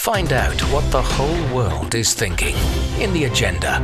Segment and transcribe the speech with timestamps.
[0.00, 2.56] Find out what the whole world is thinking
[2.98, 3.78] in the agenda.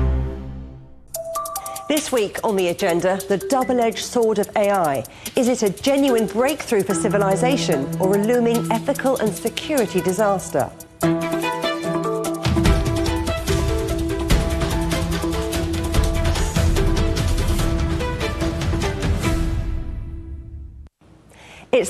[1.91, 5.05] This week on the agenda, the double edged sword of AI.
[5.37, 10.71] Is it a genuine breakthrough for civilization or a looming ethical and security disaster?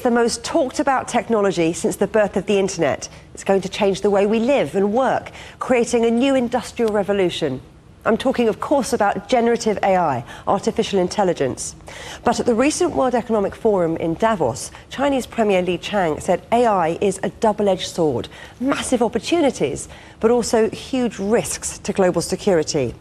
[0.07, 3.09] The most talked about technology since the birth of the internet.
[3.35, 7.61] It's going to change the way we live and work, creating a new industrial revolution.
[8.05, 11.75] I'm talking, of course, about generative AI, artificial intelligence.
[12.23, 16.99] But at the recent World Economic Forum in Davos, Chinese Premier Li Qiang said AI
[17.01, 18.29] is a double edged sword,
[18.61, 19.89] massive opportunities,
[20.21, 22.95] but also huge risks to global security.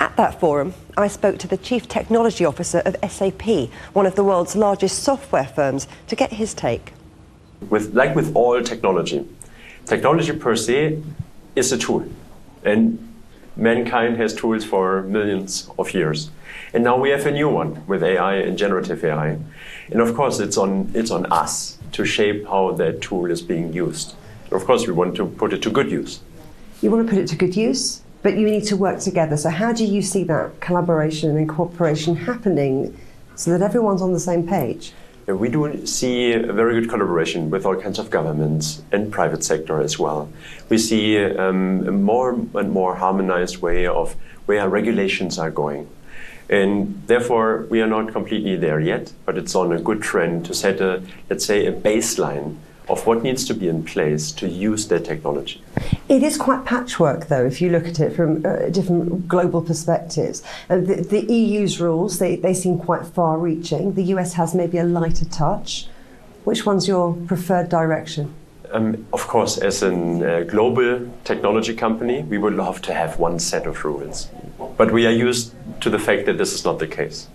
[0.00, 4.24] At that forum, I spoke to the Chief Technology Officer of SAP, one of the
[4.24, 6.94] world's largest software firms, to get his take.
[7.68, 9.28] With, like with all technology,
[9.84, 11.02] technology per se
[11.54, 12.06] is a tool.
[12.64, 12.98] And
[13.56, 16.30] mankind has tools for millions of years.
[16.72, 19.36] And now we have a new one with AI and generative AI.
[19.90, 23.74] And of course, it's on, it's on us to shape how that tool is being
[23.74, 24.14] used.
[24.50, 26.20] Of course, we want to put it to good use.
[26.80, 28.00] You want to put it to good use?
[28.22, 29.36] But you need to work together.
[29.36, 32.96] So, how do you see that collaboration and cooperation happening
[33.34, 34.92] so that everyone's on the same page?
[35.26, 39.80] We do see a very good collaboration with all kinds of governments and private sector
[39.80, 40.28] as well.
[40.68, 45.88] We see um, a more and more harmonized way of where regulations are going.
[46.48, 50.54] And therefore, we are not completely there yet, but it's on a good trend to
[50.54, 52.56] set a, let's say, a baseline
[52.90, 55.62] of what needs to be in place to use their technology.
[56.08, 60.42] It is quite patchwork, though, if you look at it from uh, different global perspectives.
[60.68, 63.94] Uh, the, the, EU's rules, they, they seem quite far reaching.
[63.94, 65.86] The US has maybe a lighter touch.
[66.44, 68.34] Which one's your preferred direction?
[68.72, 73.38] Um, of course, as a uh, global technology company, we would love to have one
[73.38, 74.28] set of rules.
[74.76, 77.28] But we are used to the fact that this is not the case.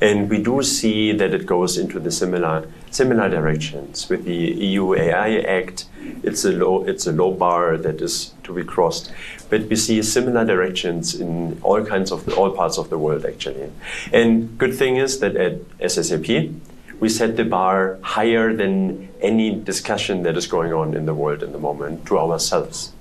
[0.00, 4.08] And we do see that it goes into the similar similar directions.
[4.08, 5.86] With the EU AI Act,
[6.22, 9.12] it's a low it's a low bar that is to be crossed.
[9.48, 13.24] But we see similar directions in all kinds of the, all parts of the world
[13.24, 13.70] actually.
[14.12, 16.58] And good thing is that at SSAP,
[17.00, 21.42] we set the bar higher than any discussion that is going on in the world
[21.42, 22.92] in the moment to ourselves.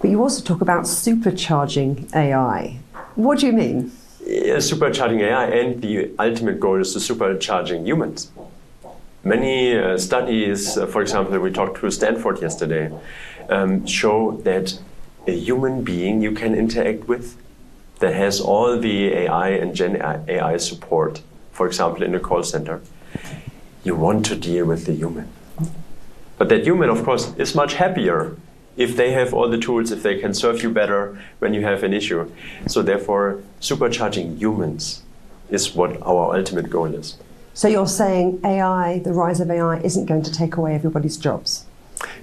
[0.00, 2.78] But you also talk about supercharging AI.
[3.14, 3.92] What do you mean?
[4.26, 8.30] Supercharging AI, and the ultimate goal is to supercharging humans.
[9.22, 12.92] Many uh, studies, uh, for example, we talked to Stanford yesterday,
[13.48, 14.78] um, show that
[15.26, 17.36] a human being you can interact with
[18.00, 19.96] that has all the AI and Gen
[20.28, 22.82] AI support, for example, in a call center,
[23.82, 25.28] you want to deal with the human.
[26.36, 28.36] But that human, of course, is much happier
[28.76, 31.82] if they have all the tools, if they can serve you better when you have
[31.82, 32.30] an issue.
[32.66, 35.02] So therefore, supercharging humans
[35.50, 37.16] is what our ultimate goal is.
[37.54, 41.64] So you're saying AI, the rise of AI, isn't going to take away everybody's jobs?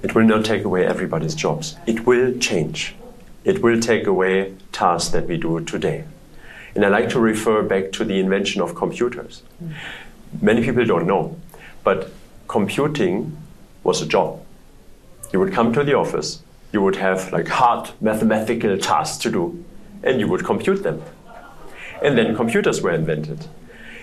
[0.03, 1.77] It will not take away everybody's jobs.
[1.87, 2.95] It will change.
[3.45, 6.03] It will take away tasks that we do today.
[6.75, 9.41] And I like to refer back to the invention of computers.
[9.63, 9.73] Mm.
[10.41, 11.37] Many people don't know,
[11.83, 12.11] but
[12.47, 13.37] computing
[13.83, 14.40] was a job
[15.31, 19.63] you would come to the office, you would have like hard mathematical tasks to do,
[20.03, 21.01] and you would compute them.
[22.01, 23.45] And then computers were invented.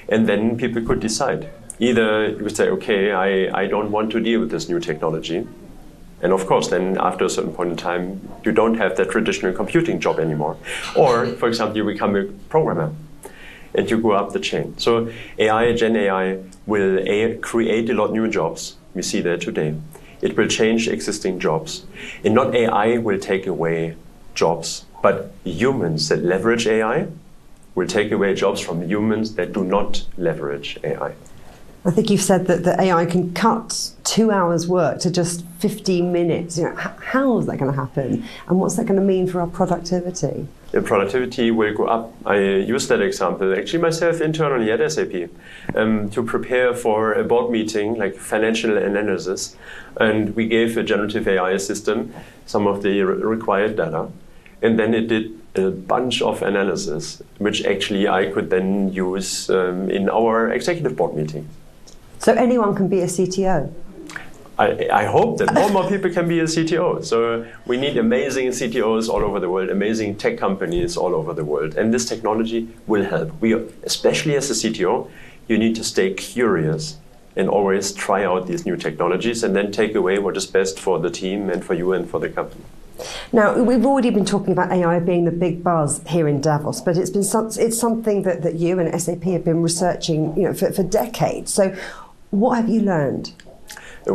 [0.09, 1.51] And then people could decide.
[1.81, 5.47] Either you would say, okay, I, I don't want to deal with this new technology.
[6.21, 9.53] And of course, then after a certain point in time, you don't have that traditional
[9.53, 10.57] computing job anymore.
[10.97, 12.93] Or, for example, you become a programmer
[13.75, 14.77] and you go up the chain.
[14.79, 18.77] So AI, Gen AI, will a, create a lot new jobs.
[18.95, 19.75] We see that today.
[20.21, 21.85] It will change existing jobs.
[22.25, 23.97] And not AI will take away
[24.35, 27.09] jobs, but humans that leverage AI
[27.75, 31.15] will take away jobs from humans that do not leverage AI.
[31.85, 36.13] I think you've said that the AI can cut two hours' work to just 15
[36.13, 36.59] minutes.
[36.59, 38.25] You know, how is that going to happen?
[38.49, 40.49] And what's that going to mean for our productivity?
[40.71, 42.13] The productivity will go up.
[42.27, 45.31] I use that example actually myself internally at SAP
[45.75, 49.57] um, to prepare for a board meeting, like financial analysis.
[49.99, 52.13] And we gave a generative AI system
[52.45, 54.09] some of the re required data.
[54.61, 59.91] And then it did a bunch of analysis, which actually I could then use um,
[59.91, 61.49] in our executive board meeting.
[62.19, 63.73] So anyone can be a CTO?
[64.59, 67.05] I, I, hope that more and more people can be a CTO.
[67.05, 71.45] So we need amazing CTOs all over the world, amazing tech companies all over the
[71.45, 73.31] world, and this technology will help.
[73.41, 73.53] We,
[73.85, 75.09] especially as a CTO,
[75.47, 76.97] you need to stay curious
[77.37, 80.99] and always try out these new technologies, and then take away what is best for
[80.99, 82.65] the team and for you and for the company.
[83.33, 86.97] Now, we've already been talking about AI being the big buzz here in Davos, but
[86.97, 90.53] it's been some, it's something that, that you and SAP have been researching you know,
[90.53, 91.55] for, for decades.
[91.55, 91.77] So,
[92.31, 93.33] what have you learned?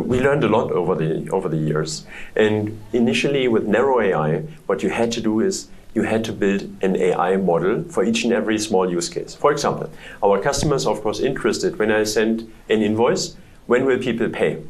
[0.00, 2.06] We learned a lot over the over the years.
[2.36, 6.62] And initially, with narrow AI, what you had to do is you had to build
[6.82, 9.34] an AI model for each and every small use case.
[9.34, 9.90] For example,
[10.22, 13.36] our customers are of course interested when I send an invoice,
[13.66, 14.62] when will people pay?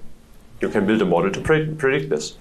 [0.64, 2.36] You can build a model to pre predict this.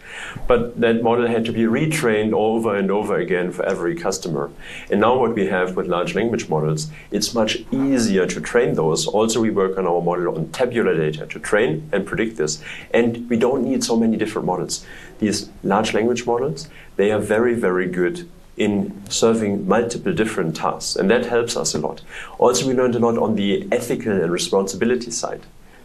[0.47, 4.49] But that model had to be retrained over and over again for every customer.
[4.89, 9.07] And now, what we have with large language models, it's much easier to train those.
[9.07, 12.63] Also, we work on our model on tabular data to train and predict this.
[12.91, 14.85] And we don't need so many different models.
[15.19, 21.09] These large language models, they are very, very good in serving multiple different tasks, and
[21.11, 22.01] that helps us a lot.
[22.37, 25.41] Also, we learned a lot on the ethical and responsibility side.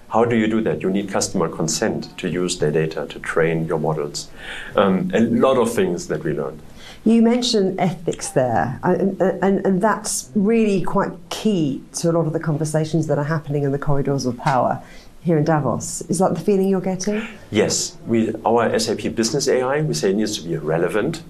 [0.09, 0.81] How do you do that?
[0.81, 4.29] You need customer consent to use their data to train your models.
[4.75, 6.63] Um, a lot of things that we learned.
[7.05, 12.33] You mentioned ethics there, and, and, and, that's really quite key to a lot of
[12.33, 14.83] the conversations that are happening in the corridors of power
[15.23, 16.03] here in Davos.
[16.03, 17.27] Is that the feeling you're getting?
[17.51, 17.97] Yes.
[18.07, 21.23] We, our SAP Business AI, we say it needs to be relevant.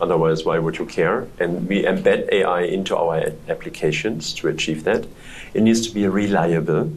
[0.00, 1.26] Otherwise, why would you care?
[1.38, 5.06] And we embed AI into our applications to achieve that.
[5.54, 6.92] It needs to be reliable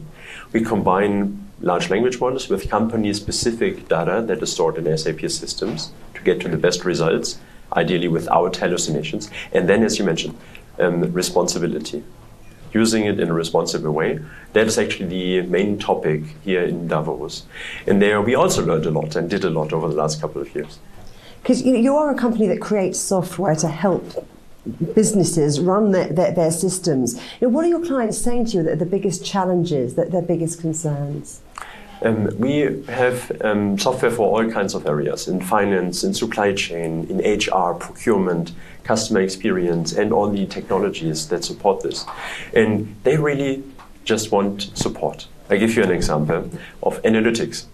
[0.54, 6.22] we combine large language models with company-specific data that is stored in SAP systems to
[6.22, 7.38] get to the best results,
[7.72, 9.30] ideally without hallucinations.
[9.52, 10.38] And then, as you mentioned,
[10.78, 12.04] um, responsibility.
[12.72, 14.20] Using it in a responsible way.
[14.52, 17.44] That is actually the main topic here in Davos.
[17.86, 20.40] And there we also learned a lot and did a lot over the last couple
[20.40, 20.78] of years.
[21.42, 24.26] Because you are a company that creates software to help
[24.94, 27.14] businesses run their, their, their systems.
[27.40, 30.10] You know, what are your clients saying to you that are the biggest challenges, that
[30.10, 31.40] their biggest concerns?
[32.02, 37.06] Um, we have um, software for all kinds of areas in finance, in supply chain,
[37.08, 38.52] in HR, procurement,
[38.82, 42.04] customer experience, and all the technologies that support this.
[42.52, 43.64] And they really
[44.04, 45.26] just want support.
[45.48, 46.50] I give you an example
[46.82, 47.66] of analytics.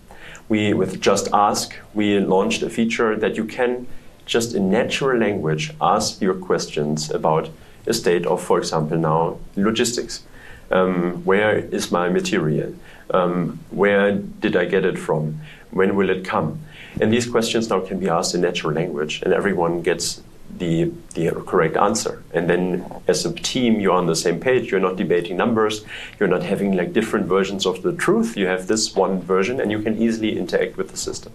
[0.48, 3.86] We, with Just Ask, we launched a feature that you can
[4.30, 7.50] just in natural language ask your questions about
[7.86, 10.22] a state of, for example, now logistics.
[10.70, 12.72] Um, where is my material?
[13.12, 15.40] Um, where did I get it from?
[15.72, 16.60] When will it come?
[17.00, 20.22] And these questions now can be asked in natural language, and everyone gets
[20.58, 22.22] the, the correct answer.
[22.32, 24.70] And then, as a team, you're on the same page.
[24.70, 25.84] You're not debating numbers.
[26.20, 28.36] You're not having like different versions of the truth.
[28.36, 31.32] You have this one version, and you can easily interact with the system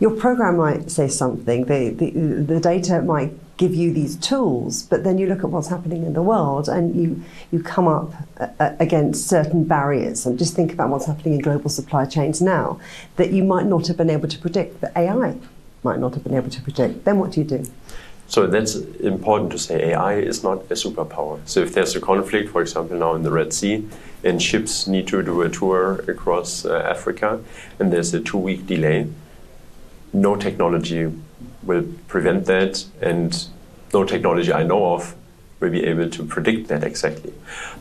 [0.00, 5.04] your program might say something, the, the, the data might give you these tools, but
[5.04, 8.72] then you look at what's happening in the world and you, you come up uh,
[8.80, 10.24] against certain barriers.
[10.24, 12.80] And just think about what's happening in global supply chains now
[13.16, 15.36] that you might not have been able to predict, that AI
[15.82, 17.04] might not have been able to predict.
[17.04, 17.66] Then what do you do?
[18.28, 19.92] So that's important to say.
[19.92, 21.40] AI is not a superpower.
[21.44, 23.86] So if there's a conflict, for example, now in the Red Sea,
[24.24, 27.40] and ships need to do a tour across uh, Africa,
[27.78, 29.08] and there's a two-week delay,
[30.12, 31.12] no technology
[31.62, 33.46] will prevent that, and
[33.92, 35.14] no technology I know of
[35.60, 37.32] will be able to predict that exactly.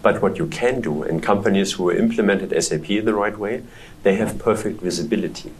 [0.02, 3.64] But what you can do and companies who implemented SAP the right way,
[4.04, 5.52] they have perfect visibility.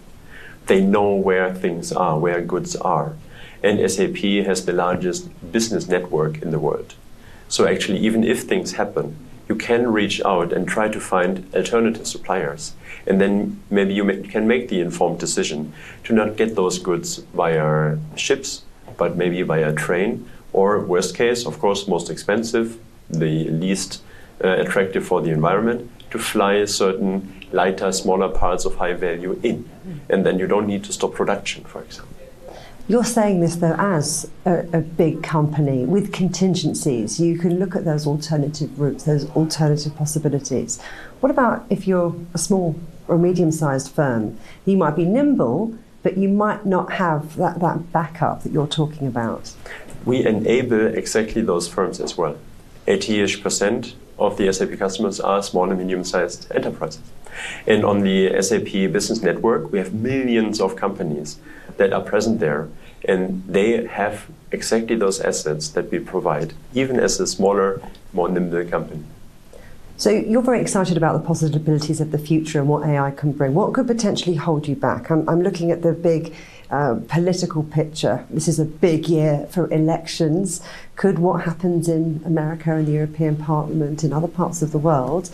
[0.66, 3.16] They know where things are, where goods are.
[3.64, 6.94] And SAP has the largest business network in the world.
[7.48, 9.16] So actually, even if things happen,
[9.50, 12.74] you can reach out and try to find alternative suppliers.
[13.08, 17.98] And then maybe you can make the informed decision to not get those goods via
[18.16, 18.64] ships,
[18.98, 22.78] but maybe via train, or worst case, of course, most expensive,
[23.10, 24.02] the least
[24.44, 29.68] uh, attractive for the environment, to fly certain lighter, smaller parts of high value in.
[30.10, 32.19] And then you don't need to stop production, for example.
[32.90, 37.20] You're saying this, though, as a, a, big company with contingencies.
[37.20, 40.82] You can look at those alternative routes, those alternative possibilities.
[41.20, 42.76] What about if you're a small
[43.08, 44.40] or medium sized firm?
[44.66, 49.06] You might be nimble, but you might not have that, that backup that you're talking
[49.06, 49.54] about.
[50.04, 52.40] We enable exactly those firms as well.
[52.88, 57.02] 80 ish percent of the SAP customers are small and medium sized enterprises.
[57.66, 61.40] And on the SAP Business Network, we have millions of companies
[61.78, 62.68] that are present there.
[63.08, 67.82] And they have exactly those assets that we provide, even as a smaller,
[68.14, 69.04] more nimble company.
[69.96, 73.54] So you're very excited about the possibilities of the future and what AI can bring.
[73.54, 75.10] What could potentially hold you back?
[75.12, 76.34] I'm, I'm looking at the big
[76.72, 78.26] uh, political picture.
[78.30, 80.62] This is a big year for elections.
[80.96, 85.32] Could what happens in America and the European Parliament in other parts of the world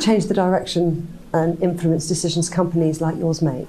[0.00, 3.68] change the direction and influence decisions companies like yours make?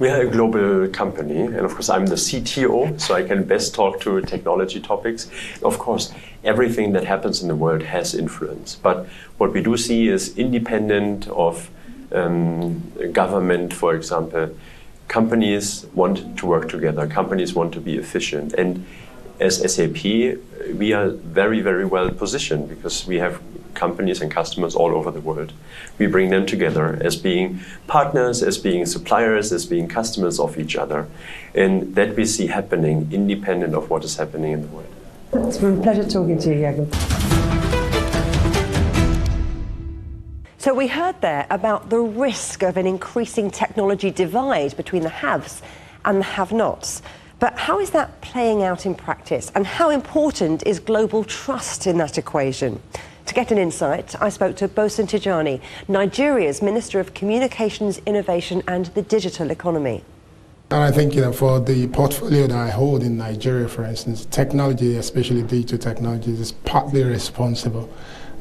[0.00, 3.74] We are a global company, and of course, I'm the CTO, so I can best
[3.74, 5.30] talk to technology topics.
[5.62, 6.10] Of course,
[6.42, 11.28] everything that happens in the world has influence, but what we do see is independent
[11.28, 11.68] of
[12.12, 12.80] um,
[13.12, 14.56] government, for example,
[15.10, 18.86] companies want to work together, companies want to be efficient, and
[19.40, 20.04] as SAP,
[20.74, 23.40] we are very, very well positioned because we have
[23.74, 25.52] companies and customers all over the world.
[25.98, 30.76] We bring them together as being partners, as being suppliers, as being customers of each
[30.76, 31.08] other.
[31.54, 34.94] And that we see happening independent of what is happening in the world.
[35.32, 37.39] It's been a pleasure talking to you, Jürgen.
[40.60, 45.62] So we heard there about the risk of an increasing technology divide between the haves
[46.04, 47.00] and the have-nots.
[47.38, 49.50] But how is that playing out in practice?
[49.54, 52.78] And how important is global trust in that equation?
[53.24, 58.84] To get an insight, I spoke to Bosun Tijani, Nigeria's Minister of Communications, Innovation and
[58.88, 60.04] the Digital Economy.
[60.70, 64.26] And I think you know, for the portfolio that I hold in Nigeria, for instance,
[64.26, 67.88] technology, especially digital technologies, is partly responsible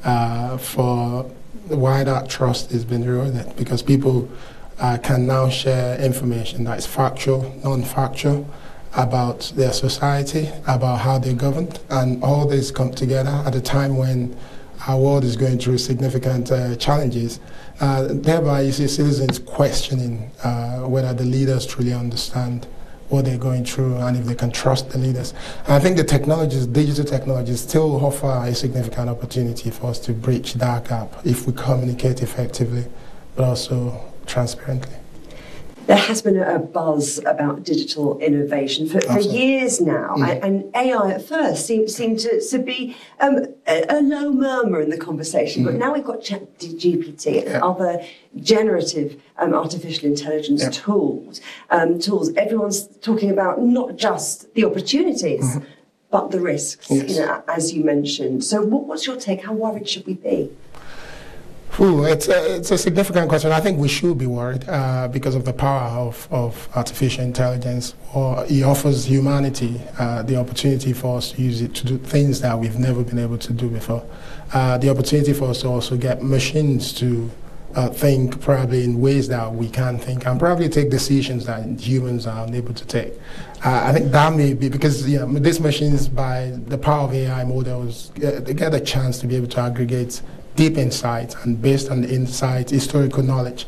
[0.03, 1.31] uh, for
[1.67, 4.29] why that trust has been eroded because people
[4.79, 8.47] uh, can now share information that is factual, non-factual
[8.95, 13.97] about their society, about how they govern, and all this come together at a time
[13.97, 14.35] when
[14.87, 17.39] our world is going through significant uh, challenges.
[17.79, 22.65] Uh, thereby, you see citizens questioning uh, whether the leaders truly understand
[23.09, 25.33] what they're going through and if they can trust the leaders.
[25.67, 30.53] I think the technologies, digital technologies, still offer a significant opportunity for us to bridge
[30.55, 32.85] that gap if we communicate effectively,
[33.35, 34.98] but also transparently
[35.89, 40.43] there has been a buzz about digital innovation for, for years now, mm.
[40.43, 44.91] and, AI at first seemed, seemed to, to be um, a, a, low murmur in
[44.91, 45.65] the conversation, mm.
[45.65, 47.65] but now we've got ChatGPT and yeah.
[47.65, 48.05] other
[48.39, 50.69] generative um, artificial intelligence yeah.
[50.69, 51.41] tools.
[51.71, 52.31] Um, tools.
[52.35, 55.55] Everyone's talking about not just the opportunities.
[55.55, 55.65] Mm-hmm.
[56.11, 57.11] But the risks, yes.
[57.11, 58.43] you know, as you mentioned.
[58.43, 59.43] So, what, what's your take?
[59.43, 60.49] How worried should we be?
[61.81, 63.53] Ooh, it's a, it's a significant question.
[63.53, 67.95] I think we should be worried uh, because of the power of, of artificial intelligence.
[68.13, 72.41] Or it offers humanity uh, the opportunity for us to use it to do things
[72.41, 74.05] that we've never been able to do before.
[74.51, 77.31] Uh, the opportunity for us to also get machines to
[77.75, 82.27] uh, think probably in ways that we can't think and probably take decisions that humans
[82.27, 83.13] are unable to take.
[83.63, 87.13] Uh, I think that may be because you know, these machines, by the power of
[87.13, 90.21] AI models, uh, they get a chance to be able to aggregate
[90.59, 93.65] deep insights and based on the insights, historical knowledge,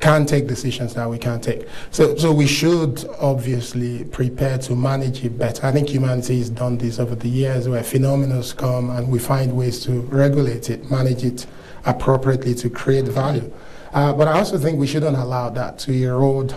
[0.00, 1.68] can take decisions that we can't take.
[1.90, 5.66] So, so we should obviously prepare to manage it better.
[5.66, 9.54] I think humanity has done this over the years where phenomena come and we find
[9.54, 11.44] ways to regulate it, manage it
[11.84, 13.52] appropriately to create value.
[13.92, 16.54] Uh, but I also think we shouldn't allow that to erode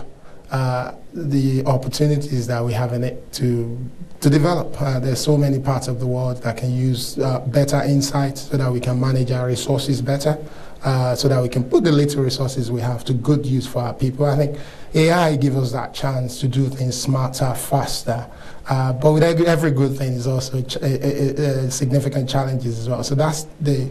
[0.50, 3.78] uh, the opportunities that we have in it to
[4.20, 4.80] to develop.
[4.80, 8.56] Uh, there's so many parts of the world that can use uh, better insights so
[8.56, 10.36] that we can manage our resources better,
[10.84, 13.80] uh, so that we can put the little resources we have to good use for
[13.80, 14.24] our people.
[14.24, 14.58] I think
[14.94, 18.26] AI gives us that chance to do things smarter, faster.
[18.68, 23.04] Uh, but with every, good thing is also ch- significant challenges as well.
[23.04, 23.88] So that's the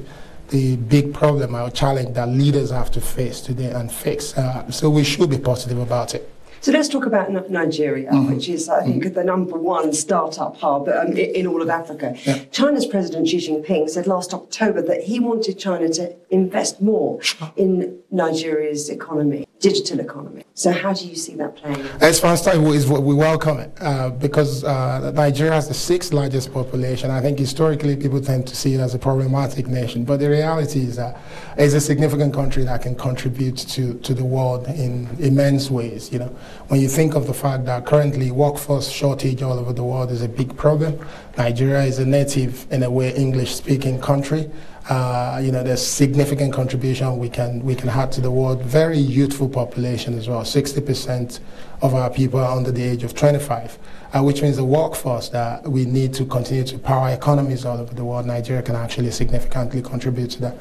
[0.49, 4.37] the big problem or challenge that leaders have to face today and fix.
[4.37, 6.29] Uh, so we should be positive about it.
[6.61, 8.33] So let's talk about Nigeria, mm-hmm.
[8.33, 9.13] which is, I think, mm-hmm.
[9.13, 12.15] the number one startup hub um, in all of Africa.
[12.25, 12.43] Yeah.
[12.51, 17.19] China's President Xi Jinping said last October that he wanted China to invest more
[17.55, 20.43] in Nigeria's economy, digital economy.
[20.53, 22.01] So how do you see that playing out?
[22.01, 27.11] As far as we welcome it uh, because uh, Nigeria has the sixth largest population.
[27.11, 30.81] I think historically people tend to see it as a problematic nation, but the reality
[30.81, 31.19] is that
[31.57, 36.11] it's a significant country that can contribute to, to the world in immense ways.
[36.11, 36.35] You know,
[36.67, 40.21] when you think of the fact that currently workforce shortage all over the world is
[40.21, 40.99] a big problem,
[41.37, 44.51] Nigeria is a native, in a way, English-speaking country.
[44.89, 48.61] Uh, you know, there's significant contribution we can we can add to the world.
[48.63, 50.41] Very youthful population as well.
[50.41, 51.39] 60%
[51.81, 53.77] of our people are under the age of 25,
[54.13, 57.93] uh, which means the workforce that we need to continue to power economies all over
[57.93, 58.25] the world.
[58.25, 60.57] Nigeria can actually significantly contribute to that.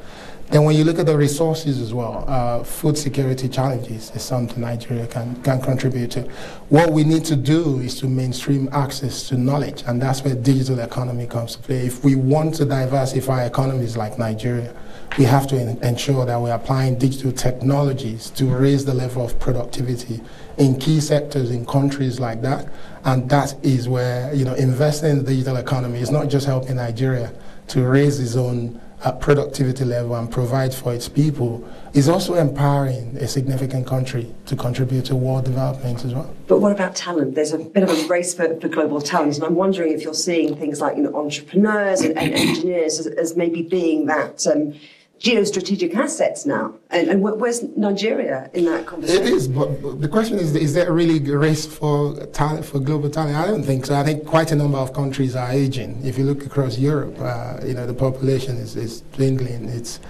[0.48, 4.60] Then when you look at the resources as well, uh, food security challenges is something
[4.60, 6.22] Nigeria can, can contribute to.
[6.68, 10.78] What we need to do is to mainstream access to knowledge, and that's where digital
[10.78, 11.86] economy comes to play.
[11.86, 14.72] If we want to diversify economies like Nigeria,
[15.18, 20.20] we have to ensure that we're applying digital technologies to raise the level of productivity
[20.58, 22.68] in key sectors in countries like that.
[23.04, 26.76] And that is where, you know, investing in the digital economy is not just helping
[26.76, 27.32] Nigeria
[27.68, 33.16] to raise its own uh, productivity level and provide for its people is also empowering
[33.18, 36.34] a significant country to contribute to world development as well.
[36.46, 37.34] But what about talent?
[37.34, 40.14] There's a bit of a race for, for global talent, and I'm wondering if you're
[40.14, 44.46] seeing things like you know, entrepreneurs and, and engineers as, as, maybe being that.
[44.46, 44.74] Um,
[45.20, 46.74] geostrategic assets now.
[46.90, 49.22] And, and, where's Nigeria in that conversation?
[49.22, 53.08] It is, but the question is, is there really a race for talent, for global
[53.08, 53.36] talent?
[53.36, 53.94] I don't think so.
[53.94, 56.04] I think quite a number of countries are aging.
[56.04, 59.68] If you look across Europe, uh, you know, the population is, is dwindling.
[59.68, 60.00] It's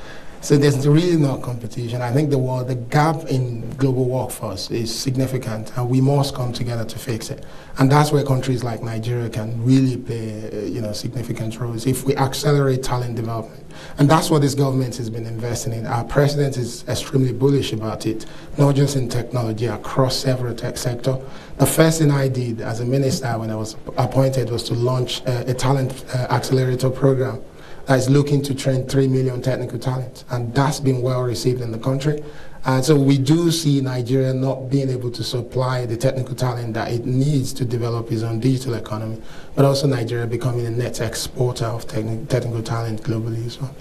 [0.47, 2.01] so there's really no competition.
[2.03, 6.53] I think the world, the gap in global workforce is significant, and we must come
[6.53, 7.45] together to fix it.
[7.79, 12.05] And that's where countries like Nigeria can really play, uh, you know, significant roles if
[12.05, 13.65] we accelerate talent development.
[13.99, 15.85] And that's what this government has been investing in.
[15.85, 18.27] Our president is extremely bullish about it,
[18.57, 21.19] not just in technology, across several tech sector.
[21.57, 25.27] The first thing I did as a minister when I was appointed was to launch
[25.27, 27.43] uh, a talent uh, accelerator program
[27.87, 30.25] that is looking to train 3 million technical talent.
[30.31, 32.23] And that's been well received in the country.
[32.65, 36.91] And so we do see Nigeria not being able to supply the technical talent that
[36.91, 39.23] it needs to develop its own digital economy,
[39.55, 43.73] but also Nigeria becoming a net exporter of techni- technical talent globally as well.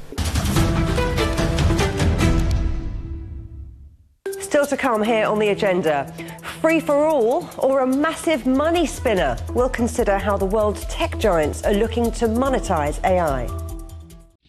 [4.40, 6.14] Still to come here on the agenda.
[6.62, 9.36] Free for all or a massive money spinner?
[9.54, 13.65] We'll consider how the world's tech giants are looking to monetize AI.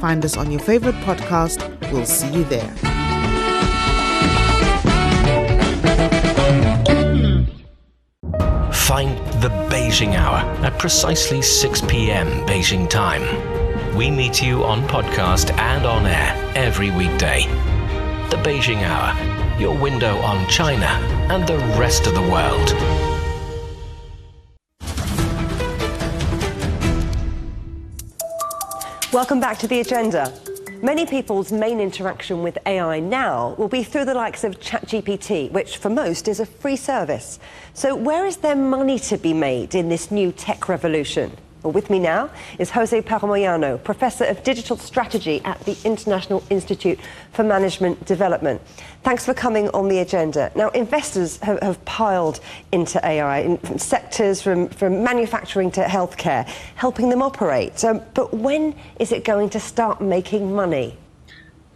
[0.00, 1.60] Find us on your favorite podcast.
[1.92, 2.74] We'll see you there.
[8.72, 12.26] Find the Beijing Hour at precisely 6 p.m.
[12.46, 13.22] Beijing time.
[13.94, 17.44] We meet you on podcast and on air every weekday.
[18.30, 20.86] The Beijing Hour, your window on China
[21.28, 23.19] and the rest of the world.
[29.12, 30.32] Welcome back to the agenda.
[30.84, 35.78] Many people's main interaction with AI now will be through the likes of ChatGPT, which
[35.78, 37.40] for most is a free service.
[37.74, 41.36] So, where is there money to be made in this new tech revolution?
[41.62, 46.42] Well, with me now is Jose Parra Moyano, Professor of Digital Strategy at the International
[46.48, 46.98] Institute
[47.32, 48.62] for Management Development.
[49.02, 50.50] Thanks for coming on the agenda.
[50.54, 52.40] Now, investors have, have piled
[52.72, 56.46] into AI in from sectors from, from manufacturing to healthcare,
[56.76, 57.84] helping them operate.
[57.84, 60.96] Um, but when is it going to start making money?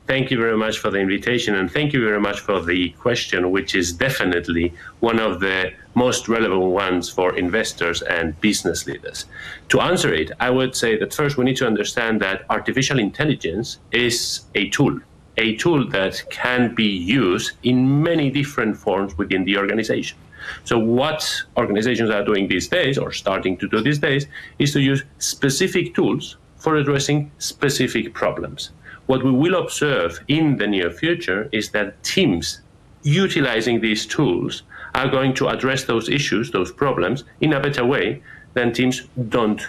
[0.06, 3.50] Thank you very much for the invitation, and thank you very much for the question,
[3.50, 9.24] which is definitely one of the most relevant ones for investors and business leaders.
[9.70, 13.78] To answer it, I would say that first we need to understand that artificial intelligence
[13.92, 15.00] is a tool,
[15.38, 20.18] a tool that can be used in many different forms within the organization.
[20.64, 24.26] So, what organizations are doing these days, or starting to do these days,
[24.58, 28.70] is to use specific tools for addressing specific problems.
[29.06, 32.60] What we will observe in the near future is that teams
[33.02, 34.62] utilizing these tools
[34.94, 38.22] are going to address those issues, those problems, in a better way
[38.54, 39.60] than teams don't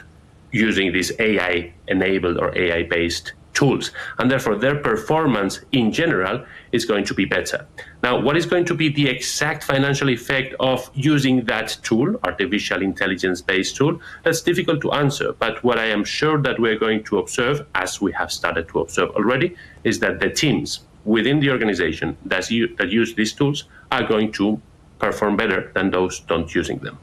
[0.52, 3.91] using these AI enabled or AI based tools.
[4.20, 7.65] And therefore, their performance in general is going to be better.
[8.04, 12.82] Now, what is going to be the exact financial effect of using that tool, artificial
[12.82, 14.00] intelligence based tool?
[14.24, 15.34] That's difficult to answer.
[15.34, 18.82] But what I am sure that we're going to observe, as we have started to
[18.82, 24.04] observe already, is that the teams within the organization that, that use these tools are
[24.04, 24.62] going to
[25.00, 26.98] perform better than those don't using them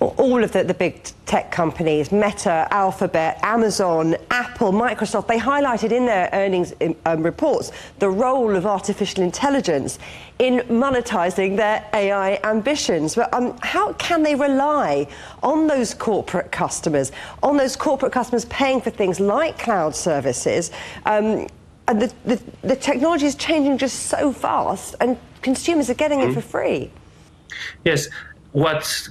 [0.00, 6.06] all of the, the big tech companies, Meta, Alphabet, Amazon, Apple, Microsoft, they highlighted in
[6.06, 6.72] their earnings
[7.04, 9.98] um, reports the role of artificial intelligence
[10.38, 13.16] in monetizing their AI ambitions.
[13.16, 15.08] But um, how can they rely
[15.42, 17.10] on those corporate customers,
[17.42, 20.70] on those corporate customers paying for things like cloud services?
[21.06, 21.48] Um,
[21.88, 26.30] and the, the, the technology is changing just so fast, and consumers are getting mm-hmm.
[26.30, 26.90] it for free.
[27.84, 28.08] Yes.
[28.52, 29.08] What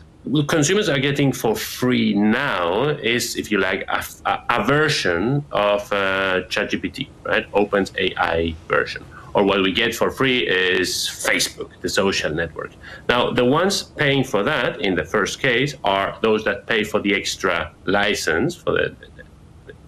[0.48, 5.92] consumers are getting for free now is, if you like, a, a, a version of
[5.92, 7.46] uh, ChatGPT, right?
[7.54, 9.04] Open's AI version.
[9.34, 12.72] Or what we get for free is Facebook, the social network.
[13.08, 17.00] Now, the ones paying for that in the first case are those that pay for
[17.00, 18.96] the extra license, for the,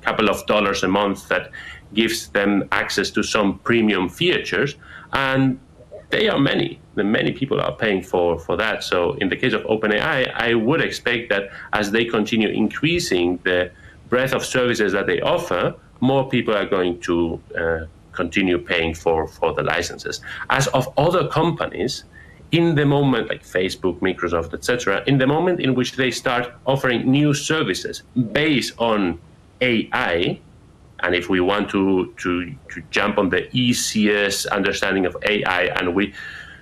[0.02, 1.52] couple of dollars a month that
[1.94, 4.76] gives them access to some premium features,
[5.14, 5.60] and
[6.10, 6.80] they are many.
[7.04, 8.84] Many people are paying for for that.
[8.84, 13.72] So in the case of OpenAI, I would expect that as they continue increasing the
[14.10, 19.28] breadth of services that they offer, more people are going to uh, continue paying for
[19.28, 20.22] for the licenses.
[20.50, 22.04] As of other companies,
[22.52, 27.10] in the moment, like Facebook, Microsoft, etc., in the moment in which they start offering
[27.10, 29.20] new services based on
[29.62, 30.40] AI,
[31.02, 35.94] and if we want to, to, to jump on the easiest understanding of AI and
[35.94, 36.14] we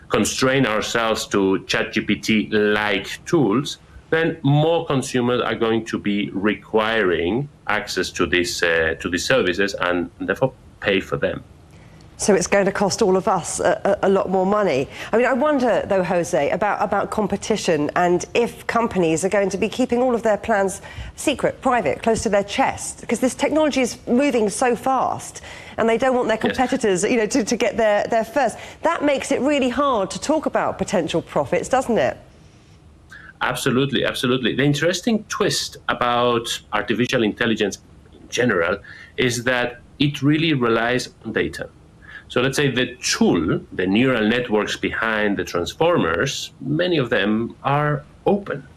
[0.09, 3.77] constrain ourselves to ChatGPT like tools,
[4.09, 9.75] then more consumers are going to be requiring access to these uh, to these services
[9.81, 11.43] and therefore pay for them.
[12.19, 14.87] So it's going to cost all of us a, a, lot more money.
[15.11, 19.57] I mean, I wonder, though, Jose, about, about competition and if companies are going to
[19.57, 20.81] be keeping all of their plans
[21.15, 25.43] secret, private, close to their chest, because this technology is moving so fast
[25.77, 27.11] and they don't want their competitors, yes.
[27.11, 28.57] you know, to, to get there, there first.
[28.81, 32.17] That makes it really hard to talk about potential profits, doesn't it?
[33.41, 34.55] Absolutely, absolutely.
[34.55, 37.77] The interesting twist about artificial intelligence
[38.11, 38.79] in general
[39.17, 41.69] is that it really relies on data.
[42.29, 48.03] So let's say the tool, the neural networks behind the transformers, many of them are
[48.25, 48.67] open.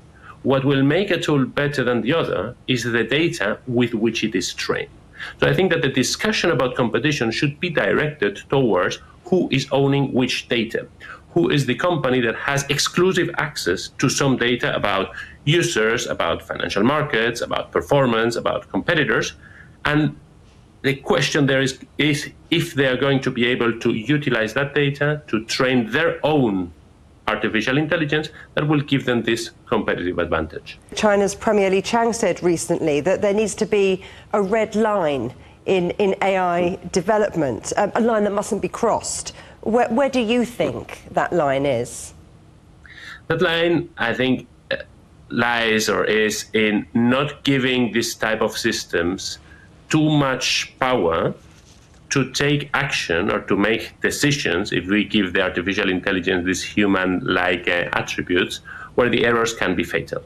[0.43, 4.35] What will make a tool better than the other is the data with which it
[4.35, 4.91] is trained.
[5.39, 10.13] So I think that the discussion about competition should be directed towards who is owning
[10.13, 10.87] which data.
[11.35, 15.11] Who is the company that has exclusive access to some data about
[15.45, 19.35] users, about financial markets, about performance, about competitors,
[19.85, 20.17] and
[20.83, 24.75] the question there is, is if they are going to be able to utilize that
[24.75, 26.73] data to train their own
[27.29, 30.79] artificial intelligence that will give them this competitive advantage.
[30.95, 35.33] China's Premier Li Qiang said recently that there needs to be a red line
[35.67, 39.33] in, in AI development, a, a line that mustn't be crossed.
[39.61, 42.15] Where, where do you think that line is?
[43.29, 44.79] That line, I think, uh,
[45.29, 49.39] lies or is in not giving this type of systems
[49.91, 51.35] too much power
[52.11, 57.21] to take action or to make decisions if we give the artificial intelligence these human
[57.25, 58.61] like uh, attributes
[58.97, 60.23] where the errors can be fatal.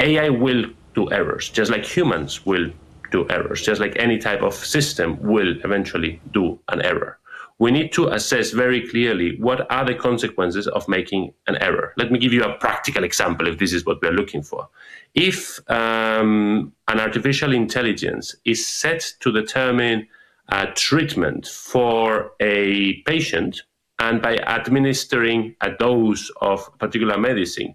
[0.00, 2.70] AI will do errors, just like humans will
[3.10, 7.18] do errors, just like any type of system will eventually do an error
[7.58, 11.94] we need to assess very clearly what are the consequences of making an error.
[11.96, 14.68] Let me give you a practical example if this is what we're looking for.
[15.14, 20.06] If um, an artificial intelligence is set to determine
[20.48, 23.62] a treatment for a patient,
[23.98, 27.74] and by administering a dose of particular medicine,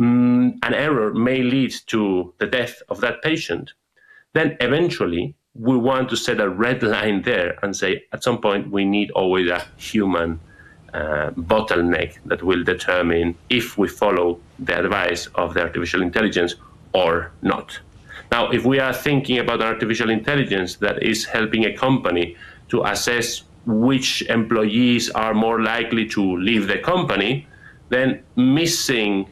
[0.00, 3.72] um, an error may lead to the death of that patient,
[4.32, 8.70] then eventually we want to set a red line there and say at some point
[8.70, 10.40] we need always a human
[10.92, 16.54] uh, bottleneck that will determine if we follow the advice of the artificial intelligence
[16.92, 17.78] or not.
[18.32, 22.36] Now, if we are thinking about artificial intelligence that is helping a company
[22.68, 27.46] to assess which employees are more likely to leave the company,
[27.90, 29.30] then missing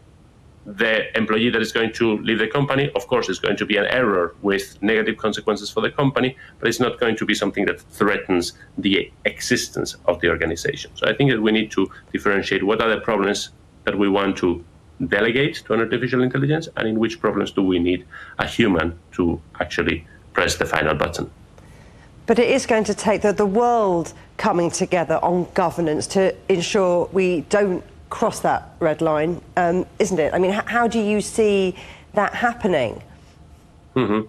[0.65, 3.77] the employee that is going to leave the company, of course, is going to be
[3.77, 7.65] an error with negative consequences for the company, but it's not going to be something
[7.67, 10.91] that threatens the existence of the organization.
[10.95, 13.51] So I think that we need to differentiate what are the problems
[13.85, 14.65] that we want to
[15.09, 18.07] delegate to an artificial intelligence and in which problems do we need
[18.39, 21.29] a human to actually press the final button.
[22.27, 27.09] But it is going to take the, the world coming together on governance to ensure
[27.13, 30.35] we don't cross that red line, um, isn't it?
[30.35, 31.75] I mean, h- how do you see
[32.13, 33.03] that happening?
[33.97, 34.29] Mm-hmm.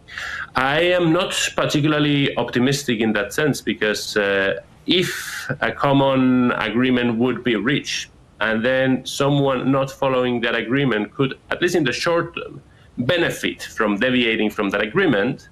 [0.55, 5.11] I am not particularly optimistic in that sense because uh, if
[5.59, 11.61] a common agreement would be reached and then someone not following that agreement could, at
[11.61, 12.61] least in the short term,
[12.97, 15.49] benefit from deviating from that agreement,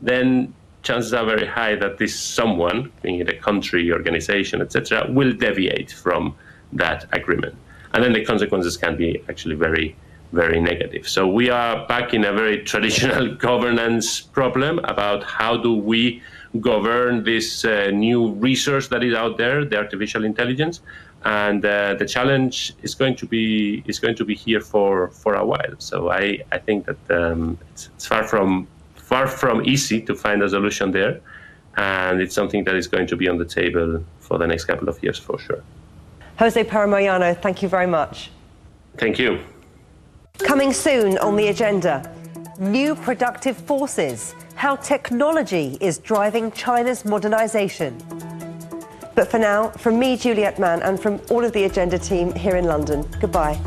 [0.00, 5.32] then chances are very high that this someone, being it a country, organization, etc., will
[5.34, 6.34] deviate from
[6.72, 7.54] that agreement.
[7.94, 9.96] And then the consequences can be actually very,
[10.32, 11.08] very negative.
[11.08, 16.22] So we are back in a very traditional governance problem about how do we
[16.60, 20.80] govern this uh, new resource that is out there, the artificial intelligence.
[21.24, 25.34] And uh, the challenge is going to be is going to be here for, for
[25.34, 25.74] a while.
[25.78, 30.42] So I, I think that um, it's, it's far from far from easy to find
[30.42, 31.20] a solution there,
[31.76, 34.88] and it's something that is going to be on the table for the next couple
[34.88, 35.62] of years for sure.
[36.38, 38.30] Jose Parra Moyano, thank you very much.
[38.96, 39.40] Thank you.
[40.38, 42.14] Coming soon on the agenda.
[42.58, 47.96] new productive forces, how technology is driving China's modernization.
[49.14, 52.56] But for now, from me, Juliet Mann, and from all of the Agenda team here
[52.56, 53.58] in London, goodbye.